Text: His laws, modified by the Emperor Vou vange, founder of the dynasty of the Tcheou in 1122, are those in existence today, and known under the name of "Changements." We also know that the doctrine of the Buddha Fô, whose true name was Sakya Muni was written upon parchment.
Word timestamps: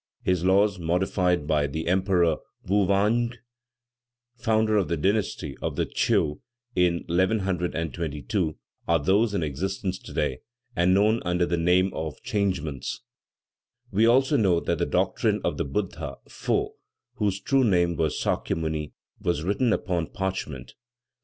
His 0.23 0.43
laws, 0.43 0.79
modified 0.79 1.45
by 1.45 1.67
the 1.67 1.87
Emperor 1.87 2.37
Vou 2.65 2.87
vange, 2.87 3.37
founder 4.35 4.75
of 4.75 4.87
the 4.87 4.97
dynasty 4.97 5.55
of 5.61 5.75
the 5.75 5.85
Tcheou 5.85 6.39
in 6.75 7.03
1122, 7.05 8.57
are 8.87 8.97
those 8.97 9.35
in 9.35 9.43
existence 9.43 9.99
today, 9.99 10.39
and 10.75 10.95
known 10.95 11.21
under 11.23 11.45
the 11.45 11.55
name 11.55 11.93
of 11.93 12.19
"Changements." 12.23 13.01
We 13.91 14.07
also 14.07 14.37
know 14.37 14.59
that 14.59 14.79
the 14.79 14.87
doctrine 14.87 15.39
of 15.43 15.57
the 15.57 15.65
Buddha 15.65 16.15
Fô, 16.27 16.71
whose 17.17 17.39
true 17.39 17.63
name 17.63 17.95
was 17.95 18.19
Sakya 18.19 18.55
Muni 18.55 18.93
was 19.19 19.43
written 19.43 19.71
upon 19.71 20.07
parchment. 20.07 20.73